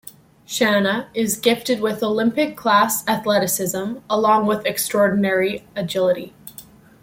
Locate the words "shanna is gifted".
0.47-1.79